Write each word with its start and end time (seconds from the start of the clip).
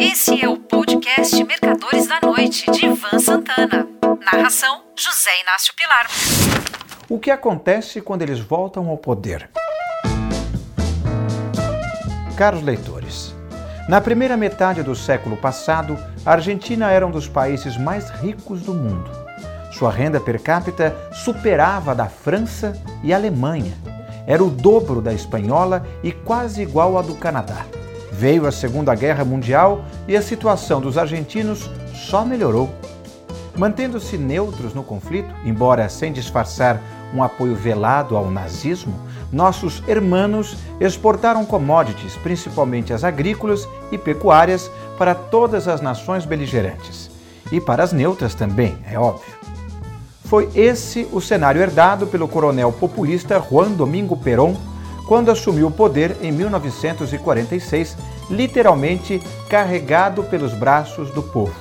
Esse 0.00 0.40
é 0.40 0.48
o 0.48 0.56
podcast 0.56 1.42
Mercadores 1.42 2.06
da 2.06 2.20
Noite, 2.22 2.70
de 2.70 2.86
Ivan 2.86 3.18
Santana. 3.18 3.88
Narração: 4.24 4.82
José 4.96 5.30
Inácio 5.42 5.74
Pilar. 5.74 6.06
O 7.08 7.18
que 7.18 7.32
acontece 7.32 8.00
quando 8.00 8.22
eles 8.22 8.38
voltam 8.38 8.88
ao 8.88 8.96
poder? 8.96 9.50
Caros 12.36 12.62
leitores, 12.62 13.34
na 13.88 14.00
primeira 14.00 14.36
metade 14.36 14.84
do 14.84 14.94
século 14.94 15.36
passado, 15.36 15.98
a 16.24 16.30
Argentina 16.30 16.92
era 16.92 17.04
um 17.04 17.10
dos 17.10 17.26
países 17.26 17.76
mais 17.76 18.08
ricos 18.08 18.62
do 18.62 18.72
mundo. 18.72 19.10
Sua 19.72 19.90
renda 19.90 20.20
per 20.20 20.40
capita 20.40 20.94
superava 21.12 21.90
a 21.90 21.94
da 21.94 22.06
França 22.06 22.80
e 23.02 23.12
Alemanha. 23.12 23.76
Era 24.28 24.44
o 24.44 24.50
dobro 24.50 25.00
da 25.00 25.12
espanhola 25.12 25.84
e 26.04 26.12
quase 26.12 26.62
igual 26.62 26.96
à 26.96 27.02
do 27.02 27.16
Canadá. 27.16 27.66
Veio 28.10 28.46
a 28.46 28.52
Segunda 28.52 28.94
Guerra 28.94 29.24
Mundial 29.24 29.84
e 30.06 30.16
a 30.16 30.22
situação 30.22 30.80
dos 30.80 30.96
argentinos 30.96 31.70
só 31.94 32.24
melhorou. 32.24 32.70
Mantendo-se 33.56 34.16
neutros 34.16 34.72
no 34.72 34.82
conflito, 34.82 35.34
embora 35.44 35.88
sem 35.88 36.12
disfarçar 36.12 36.80
um 37.14 37.22
apoio 37.22 37.54
velado 37.54 38.16
ao 38.16 38.30
nazismo, 38.30 38.94
nossos 39.32 39.82
hermanos 39.86 40.56
exportaram 40.80 41.44
commodities, 41.44 42.16
principalmente 42.16 42.92
as 42.92 43.04
agrícolas 43.04 43.68
e 43.90 43.98
pecuárias, 43.98 44.70
para 44.96 45.14
todas 45.14 45.68
as 45.68 45.80
nações 45.80 46.24
beligerantes. 46.24 47.10
E 47.50 47.60
para 47.60 47.82
as 47.82 47.92
neutras 47.92 48.34
também, 48.34 48.78
é 48.90 48.98
óbvio. 48.98 49.34
Foi 50.24 50.48
esse 50.54 51.08
o 51.10 51.20
cenário 51.20 51.60
herdado 51.60 52.06
pelo 52.06 52.28
coronel 52.28 52.70
populista 52.70 53.40
Juan 53.40 53.72
Domingo 53.72 54.16
Perón 54.16 54.54
quando 55.08 55.30
assumiu 55.30 55.68
o 55.68 55.70
poder 55.70 56.18
em 56.20 56.30
1946, 56.30 57.96
literalmente 58.30 59.22
carregado 59.48 60.22
pelos 60.22 60.52
braços 60.52 61.10
do 61.12 61.22
povo. 61.22 61.54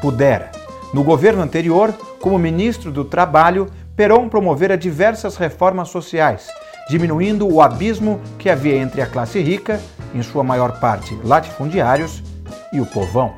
Pudera. 0.00 0.50
No 0.92 1.04
governo 1.04 1.40
anterior, 1.40 1.94
como 2.20 2.36
ministro 2.36 2.90
do 2.90 3.04
Trabalho, 3.04 3.68
Perón 3.94 4.28
promovera 4.28 4.76
diversas 4.76 5.36
reformas 5.36 5.88
sociais, 5.88 6.48
diminuindo 6.90 7.46
o 7.46 7.62
abismo 7.62 8.20
que 8.38 8.50
havia 8.50 8.76
entre 8.76 9.00
a 9.02 9.06
classe 9.06 9.40
rica, 9.40 9.80
em 10.12 10.22
sua 10.22 10.42
maior 10.42 10.80
parte 10.80 11.16
latifundiários, 11.22 12.24
e 12.72 12.80
o 12.80 12.86
povão. 12.86 13.34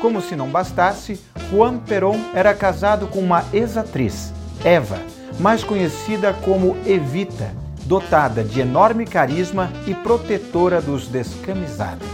Como 0.00 0.20
se 0.20 0.36
não 0.36 0.48
bastasse, 0.48 1.20
Juan 1.50 1.78
Perón 1.78 2.20
era 2.34 2.54
casado 2.54 3.08
com 3.08 3.18
uma 3.18 3.44
ex-atriz, 3.52 4.32
Eva, 4.64 4.98
mais 5.40 5.64
conhecida 5.64 6.32
como 6.32 6.76
Evita, 6.86 7.50
dotada 7.84 8.42
de 8.42 8.60
enorme 8.60 9.04
carisma 9.04 9.72
e 9.86 9.94
protetora 9.94 10.80
dos 10.80 11.08
descamisados. 11.08 12.06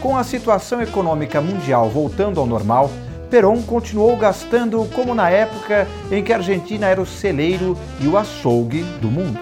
Com 0.00 0.16
a 0.16 0.24
situação 0.24 0.82
econômica 0.82 1.40
mundial 1.40 1.88
voltando 1.88 2.38
ao 2.38 2.46
normal, 2.46 2.90
Perón 3.30 3.62
continuou 3.62 4.16
gastando 4.16 4.84
como 4.94 5.14
na 5.14 5.30
época 5.30 5.88
em 6.10 6.22
que 6.22 6.32
a 6.32 6.36
Argentina 6.36 6.86
era 6.86 7.00
o 7.00 7.06
celeiro 7.06 7.76
e 8.00 8.06
o 8.06 8.16
açougue 8.16 8.82
do 9.00 9.10
mundo. 9.10 9.40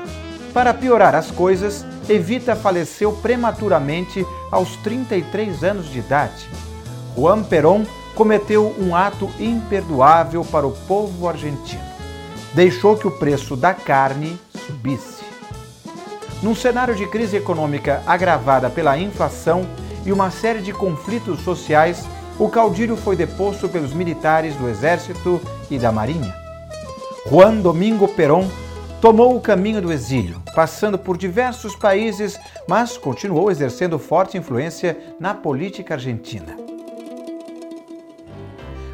Para 0.54 0.72
piorar 0.72 1.14
as 1.14 1.30
coisas, 1.30 1.84
Evita 2.08 2.54
faleceu 2.54 3.12
prematuramente 3.12 4.24
aos 4.50 4.76
33 4.76 5.64
anos 5.64 5.90
de 5.90 5.98
idade. 5.98 6.48
Juan 7.16 7.42
Perón 7.42 7.84
cometeu 8.14 8.74
um 8.78 8.94
ato 8.94 9.30
imperdoável 9.38 10.44
para 10.44 10.66
o 10.66 10.72
povo 10.72 11.28
argentino. 11.28 11.82
Deixou 12.54 12.96
que 12.96 13.06
o 13.06 13.10
preço 13.18 13.56
da 13.56 13.72
carne 13.72 14.38
subisse. 14.66 15.24
Num 16.42 16.54
cenário 16.54 16.94
de 16.94 17.06
crise 17.06 17.36
econômica 17.36 18.02
agravada 18.06 18.68
pela 18.68 18.98
inflação 18.98 19.66
e 20.04 20.12
uma 20.12 20.30
série 20.30 20.60
de 20.60 20.72
conflitos 20.72 21.40
sociais, 21.40 22.04
o 22.38 22.48
caudilho 22.48 22.96
foi 22.96 23.14
deposto 23.14 23.68
pelos 23.68 23.92
militares 23.92 24.56
do 24.56 24.66
Exército 24.68 25.40
e 25.70 25.78
da 25.78 25.92
Marinha. 25.92 26.34
Juan 27.30 27.60
Domingo 27.60 28.08
Perón 28.08 28.48
tomou 29.00 29.36
o 29.36 29.40
caminho 29.40 29.80
do 29.80 29.92
exílio, 29.92 30.42
passando 30.54 30.98
por 30.98 31.16
diversos 31.16 31.76
países, 31.76 32.36
mas 32.68 32.98
continuou 32.98 33.50
exercendo 33.50 33.98
forte 33.98 34.36
influência 34.36 34.98
na 35.20 35.32
política 35.34 35.94
argentina. 35.94 36.56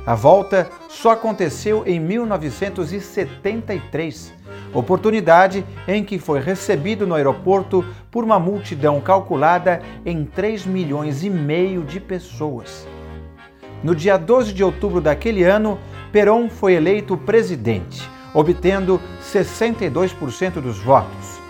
A 0.07 0.15
volta 0.15 0.71
só 0.89 1.11
aconteceu 1.11 1.83
em 1.87 2.01
1973, 2.01 4.38
oportunidade 4.73 5.65
em 5.87 6.05
que 6.05 6.19
foi 6.19 6.41
recebido 6.41 7.07
no 7.07 7.15
aeroporto 7.15 7.85
por 8.11 8.25
uma 8.25 8.39
multidão 8.39 9.01
calculada 9.01 9.81
em 10.05 10.25
3 10.25 10.67
milhões 10.67 11.23
e 11.23 11.31
meio 11.31 11.83
de 11.83 12.01
pessoas. 12.01 12.87
No 13.83 13.95
dia 13.95 14.17
12 14.17 14.53
de 14.53 14.65
outubro 14.65 15.01
daquele 15.01 15.45
ano, 15.45 15.79
Perón 16.11 16.49
foi 16.49 16.75
eleito 16.75 17.17
presidente, 17.17 18.09
obtendo 18.35 19.01
62% 19.23 20.61
dos 20.61 20.79
votos. 20.79 21.41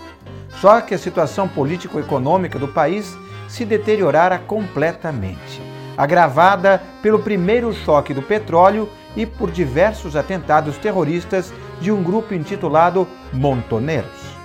Só 0.60 0.80
que 0.80 0.94
a 0.94 0.98
situação 0.98 1.48
político-econômica 1.48 2.58
do 2.58 2.68
país 2.68 3.16
se 3.48 3.64
deteriorara 3.64 4.38
completamente, 4.38 5.62
agravada 5.98 6.80
pelo 7.02 7.18
primeiro 7.18 7.72
choque 7.74 8.14
do 8.14 8.22
petróleo 8.22 8.88
e 9.16 9.26
por 9.26 9.50
diversos 9.50 10.14
atentados 10.14 10.78
terroristas 10.78 11.52
de 11.80 11.90
um 11.90 12.04
grupo 12.04 12.32
intitulado 12.32 13.06
Montoneros. 13.32 14.38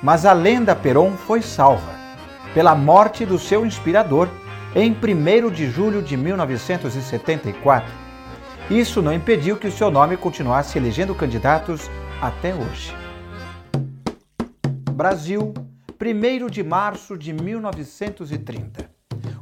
Mas 0.00 0.24
a 0.24 0.32
lenda 0.32 0.76
Perón 0.76 1.16
foi 1.16 1.42
salva 1.42 1.96
pela 2.54 2.76
morte 2.76 3.26
do 3.26 3.36
seu 3.36 3.66
inspirador 3.66 4.28
em 4.76 4.92
1 4.92 5.50
de 5.50 5.68
julho 5.68 6.00
de 6.00 6.16
1974. 6.16 7.92
Isso 8.70 9.02
não 9.02 9.12
impediu 9.12 9.56
que 9.56 9.66
o 9.66 9.72
seu 9.72 9.90
nome 9.90 10.16
continuasse 10.16 10.78
elegendo 10.78 11.14
candidatos 11.14 11.90
até 12.22 12.54
hoje. 12.54 12.94
Brasil, 14.92 15.52
1 16.00 16.46
de 16.48 16.62
março 16.62 17.18
de 17.18 17.32
1930. 17.32 18.95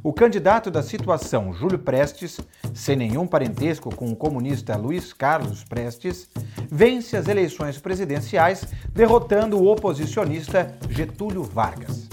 O 0.05 0.13
candidato 0.13 0.69
da 0.69 0.83
situação, 0.83 1.51
Júlio 1.51 1.79
Prestes, 1.79 2.39
sem 2.75 2.95
nenhum 2.95 3.25
parentesco 3.25 3.89
com 3.89 4.07
o 4.11 4.15
comunista 4.15 4.77
Luiz 4.77 5.11
Carlos 5.11 5.63
Prestes, 5.63 6.29
vence 6.69 7.17
as 7.17 7.27
eleições 7.27 7.79
presidenciais, 7.79 8.67
derrotando 8.93 9.57
o 9.57 9.65
oposicionista 9.65 10.77
Getúlio 10.91 11.41
Vargas. 11.41 12.07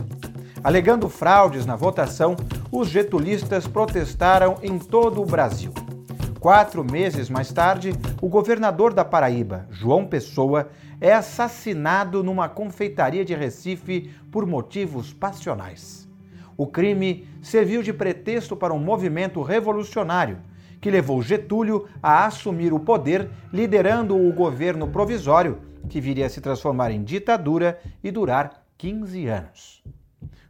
Alegando 0.65 1.07
fraudes 1.11 1.67
na 1.67 1.77
votação, 1.77 2.35
os 2.71 2.89
getulistas 2.89 3.67
protestaram 3.67 4.57
em 4.63 4.79
todo 4.79 5.21
o 5.21 5.27
Brasil. 5.27 5.75
Quatro 6.41 6.83
meses 6.83 7.29
mais 7.29 7.53
tarde, 7.53 7.93
o 8.23 8.29
governador 8.31 8.95
da 8.95 9.05
Paraíba, 9.05 9.67
João 9.71 10.07
Pessoa, 10.07 10.71
é 10.99 11.13
assassinado 11.13 12.25
numa 12.25 12.49
confeitaria 12.49 13.23
de 13.23 13.35
Recife 13.35 14.11
por 14.31 14.47
motivos 14.47 15.13
passionais. 15.13 16.11
O 16.63 16.67
crime 16.69 17.27
serviu 17.43 17.83
de 17.83 17.93
pretexto 17.93 18.55
para 18.57 18.73
um 18.73 18.79
movimento 18.79 19.43
revolucionário 19.43 20.39
que 20.81 20.93
levou 20.93 21.21
Getúlio 21.21 21.89
a 22.01 22.25
assumir 22.25 22.73
o 22.73 22.79
poder, 22.79 23.29
liderando 23.53 24.17
o 24.17 24.33
governo 24.33 24.87
provisório, 24.87 25.59
que 25.89 26.01
viria 26.01 26.27
a 26.27 26.29
se 26.29 26.41
transformar 26.41 26.93
em 26.93 27.03
ditadura 27.03 27.81
e 28.01 28.13
durar 28.13 28.65
15 28.79 29.27
anos. 29.27 29.83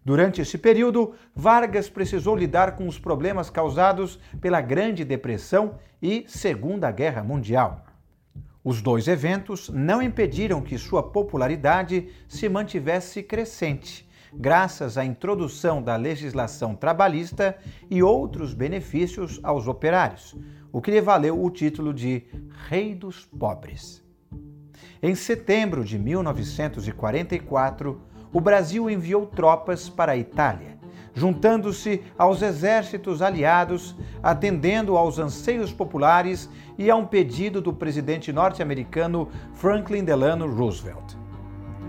Durante 0.04 0.42
esse 0.42 0.58
período, 0.58 1.14
Vargas 1.34 1.88
precisou 1.88 2.36
lidar 2.36 2.76
com 2.76 2.86
os 2.86 2.98
problemas 2.98 3.48
causados 3.48 4.20
pela 4.38 4.60
Grande 4.60 5.06
Depressão 5.06 5.76
e 6.02 6.26
Segunda 6.28 6.90
Guerra 6.90 7.24
Mundial. 7.24 7.86
Os 8.62 8.82
dois 8.82 9.08
eventos 9.08 9.70
não 9.70 10.02
impediram 10.02 10.60
que 10.60 10.76
sua 10.76 11.02
popularidade 11.02 12.10
se 12.28 12.50
mantivesse 12.50 13.22
crescente 13.22 14.11
graças 14.32 14.96
à 14.96 15.04
introdução 15.04 15.82
da 15.82 15.96
legislação 15.96 16.74
trabalhista 16.74 17.56
e 17.90 18.02
outros 18.02 18.54
benefícios 18.54 19.38
aos 19.42 19.68
operários, 19.68 20.34
o 20.72 20.80
que 20.80 20.90
lhe 20.90 21.00
valeu 21.00 21.42
o 21.42 21.50
título 21.50 21.92
de 21.92 22.24
Rei 22.68 22.94
dos 22.94 23.26
Pobres. 23.26 24.02
Em 25.02 25.14
setembro 25.14 25.84
de 25.84 25.98
1944, 25.98 28.00
o 28.32 28.40
Brasil 28.40 28.88
enviou 28.88 29.26
tropas 29.26 29.88
para 29.88 30.12
a 30.12 30.16
Itália, 30.16 30.78
juntando-se 31.12 32.02
aos 32.16 32.40
exércitos 32.40 33.20
aliados, 33.20 33.94
atendendo 34.22 34.96
aos 34.96 35.18
anseios 35.18 35.72
populares 35.72 36.48
e 36.78 36.90
a 36.90 36.96
um 36.96 37.04
pedido 37.04 37.60
do 37.60 37.72
presidente 37.72 38.32
norte-americano 38.32 39.28
Franklin 39.52 40.04
Delano 40.04 40.46
Roosevelt. 40.46 41.16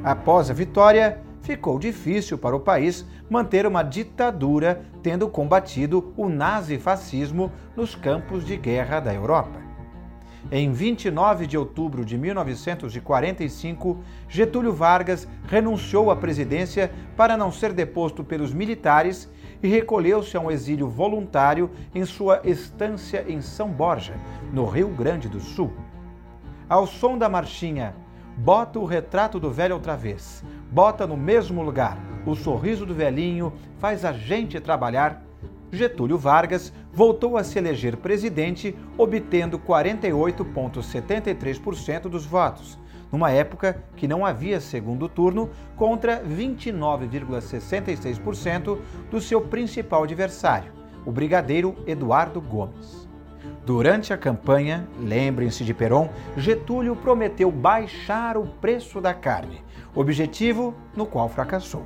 Após 0.04 0.50
a 0.50 0.54
vitória, 0.54 1.22
ficou 1.44 1.78
difícil 1.78 2.38
para 2.38 2.56
o 2.56 2.60
país 2.60 3.06
manter 3.30 3.68
uma 3.68 3.84
ditadura, 3.84 4.82
tendo 5.04 5.30
combatido 5.30 6.14
o 6.18 6.28
nazifascismo 6.28 7.52
nos 7.76 7.94
campos 7.94 8.46
de 8.46 8.58
guerra 8.58 9.00
da 9.00 9.14
Europa. 9.14 9.62
Em 10.52 10.72
29 10.72 11.48
de 11.48 11.58
outubro 11.58 12.04
de 12.04 12.18
1945, 12.18 14.00
Getúlio 14.28 14.74
Vargas 14.74 15.28
renunciou 15.48 16.12
à 16.12 16.16
presidência 16.16 16.92
para 17.16 17.38
não 17.38 17.52
ser 17.52 17.72
deposto 17.72 18.24
pelos 18.24 18.54
militares 18.54 19.30
e 19.62 19.68
recolheu-se 19.68 20.36
a 20.36 20.42
um 20.42 20.52
exílio 20.52 20.88
voluntário 20.88 21.72
em 21.96 22.06
sua 22.06 22.42
estância 22.44 23.24
em 23.28 23.42
São 23.42 23.70
Borja, 23.70 24.16
no 24.52 24.66
Rio 24.66 24.90
Grande 24.90 25.30
do 25.30 25.40
Sul. 25.40 25.72
Ao 26.68 26.86
som 26.86 27.18
da 27.18 27.30
marchinha 27.30 27.96
Bota 28.38 28.80
o 28.80 28.86
retrato 28.86 29.40
do 29.40 29.52
velho 29.52 29.76
outra 29.76 29.96
vez, 29.96 30.44
bota 30.72 31.06
no 31.06 31.16
mesmo 31.16 31.62
lugar, 31.62 32.00
o 32.26 32.34
sorriso 32.36 32.84
do 32.86 32.94
velhinho 32.94 33.54
faz 33.78 34.04
a 34.04 34.12
gente 34.12 34.60
trabalhar. 34.60 35.24
Getúlio 35.72 36.18
Vargas 36.18 36.74
voltou 36.92 37.38
a 37.38 37.44
se 37.44 37.60
eleger 37.60 37.96
presidente, 37.98 38.76
obtendo 38.98 39.60
48,73% 39.60 42.02
dos 42.02 42.26
votos, 42.26 42.80
numa 43.12 43.30
época 43.30 43.84
que 43.96 44.08
não 44.08 44.26
havia 44.26 44.60
segundo 44.60 45.08
turno, 45.08 45.52
contra 45.76 46.24
29,66% 46.24 48.80
do 49.12 49.22
seu 49.22 49.42
principal 49.42 50.02
adversário, 50.04 50.72
o 51.06 51.12
brigadeiro 51.12 51.76
Eduardo 51.86 52.42
Gomes. 52.42 53.08
Durante 53.66 54.14
a 54.14 54.18
campanha, 54.18 54.88
lembrem-se 55.00 55.64
de 55.64 55.74
Perón, 55.74 56.10
Getúlio 56.36 56.94
prometeu 56.96 57.52
baixar 57.52 58.38
o 58.38 58.46
preço 58.46 59.00
da 59.00 59.14
carne, 59.14 59.64
objetivo 59.96 60.76
no 60.96 61.06
qual 61.06 61.30
fracassou. 61.30 61.86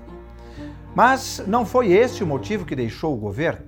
Mas 0.95 1.44
não 1.45 1.65
foi 1.65 1.92
esse 1.94 2.24
o 2.24 2.27
motivo 2.27 2.65
que 2.65 2.75
deixou 2.75 3.13
o 3.13 3.18
governo. 3.18 3.68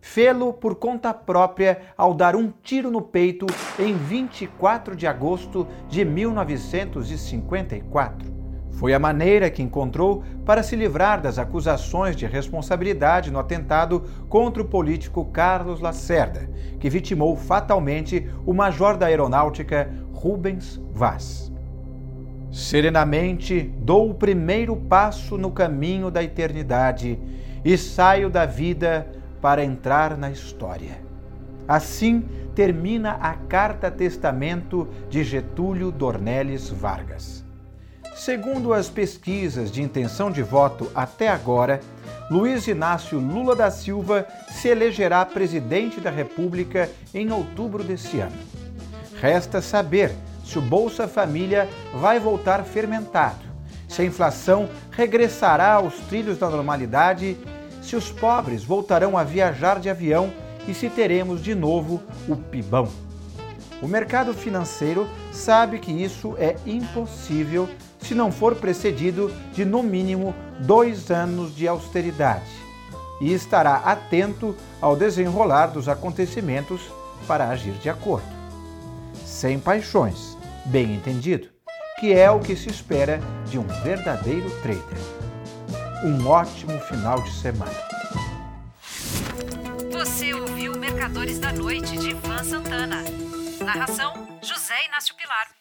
Fê-lo 0.00 0.52
por 0.52 0.74
conta 0.76 1.14
própria 1.14 1.80
ao 1.96 2.14
dar 2.14 2.36
um 2.36 2.52
tiro 2.62 2.90
no 2.90 3.02
peito 3.02 3.46
em 3.78 3.94
24 3.94 4.96
de 4.96 5.06
agosto 5.06 5.68
de 5.88 6.04
1954. 6.04 8.29
Foi 8.80 8.94
a 8.94 8.98
maneira 8.98 9.50
que 9.50 9.62
encontrou 9.62 10.24
para 10.42 10.62
se 10.62 10.74
livrar 10.74 11.20
das 11.20 11.38
acusações 11.38 12.16
de 12.16 12.24
responsabilidade 12.24 13.30
no 13.30 13.38
atentado 13.38 14.04
contra 14.26 14.62
o 14.62 14.64
político 14.66 15.22
Carlos 15.26 15.80
Lacerda, 15.80 16.48
que 16.78 16.88
vitimou 16.88 17.36
fatalmente 17.36 18.26
o 18.46 18.54
major 18.54 18.96
da 18.96 19.04
aeronáutica 19.04 19.90
Rubens 20.14 20.80
Vaz. 20.94 21.52
Serenamente 22.50 23.60
dou 23.60 24.08
o 24.08 24.14
primeiro 24.14 24.74
passo 24.74 25.36
no 25.36 25.50
caminho 25.50 26.10
da 26.10 26.24
eternidade 26.24 27.20
e 27.62 27.76
saio 27.76 28.30
da 28.30 28.46
vida 28.46 29.06
para 29.42 29.62
entrar 29.62 30.16
na 30.16 30.30
história. 30.30 31.02
Assim 31.68 32.24
termina 32.54 33.18
a 33.20 33.34
Carta 33.34 33.90
Testamento 33.90 34.88
de 35.10 35.22
Getúlio 35.22 35.92
Dornelles 35.92 36.70
Vargas. 36.70 37.49
Segundo 38.14 38.72
as 38.72 38.88
pesquisas 38.88 39.70
de 39.70 39.82
intenção 39.82 40.30
de 40.30 40.42
voto 40.42 40.90
até 40.94 41.28
agora, 41.28 41.80
Luiz 42.30 42.66
Inácio 42.66 43.18
Lula 43.18 43.56
da 43.56 43.70
Silva 43.70 44.26
se 44.48 44.68
elegerá 44.68 45.24
presidente 45.24 46.00
da 46.00 46.10
República 46.10 46.90
em 47.14 47.32
outubro 47.32 47.82
desse 47.82 48.20
ano. 48.20 48.36
Resta 49.20 49.60
saber 49.60 50.12
se 50.44 50.58
o 50.58 50.62
Bolsa 50.62 51.08
Família 51.08 51.68
vai 51.94 52.18
voltar 52.18 52.62
fermentado, 52.64 53.44
se 53.88 54.02
a 54.02 54.04
inflação 54.04 54.68
regressará 54.90 55.74
aos 55.74 55.94
trilhos 56.08 56.38
da 56.38 56.48
normalidade, 56.48 57.36
se 57.82 57.96
os 57.96 58.10
pobres 58.10 58.62
voltarão 58.64 59.16
a 59.16 59.24
viajar 59.24 59.80
de 59.80 59.88
avião 59.88 60.32
e 60.68 60.74
se 60.74 60.88
teremos 60.90 61.42
de 61.42 61.54
novo 61.54 62.02
o 62.28 62.36
pibão. 62.36 62.88
O 63.82 63.88
mercado 63.88 64.34
financeiro 64.34 65.08
sabe 65.32 65.78
que 65.78 65.90
isso 65.90 66.36
é 66.38 66.56
impossível 66.66 67.68
se 68.02 68.14
não 68.14 68.32
for 68.32 68.56
precedido 68.56 69.32
de 69.52 69.64
no 69.64 69.82
mínimo 69.82 70.34
dois 70.60 71.10
anos 71.10 71.54
de 71.54 71.68
austeridade, 71.68 72.50
e 73.20 73.32
estará 73.32 73.76
atento 73.76 74.56
ao 74.80 74.96
desenrolar 74.96 75.66
dos 75.66 75.88
acontecimentos 75.88 76.80
para 77.26 77.48
agir 77.48 77.74
de 77.74 77.90
acordo. 77.90 78.26
Sem 79.24 79.58
paixões, 79.58 80.36
bem 80.66 80.94
entendido, 80.94 81.48
que 81.98 82.12
é 82.12 82.30
o 82.30 82.40
que 82.40 82.56
se 82.56 82.68
espera 82.68 83.20
de 83.46 83.58
um 83.58 83.66
verdadeiro 83.82 84.50
trader. 84.62 84.98
Um 86.02 86.26
ótimo 86.26 86.78
final 86.80 87.22
de 87.22 87.30
semana. 87.30 87.90
Você 89.92 90.32
ouviu 90.32 90.74
Mercadores 90.78 91.38
da 91.38 91.52
Noite 91.52 91.98
de 91.98 92.10
Ivan 92.10 92.42
Santana. 92.42 93.04
Narração: 93.62 94.26
José 94.42 94.86
Inácio 94.86 95.14
Pilar. 95.14 95.59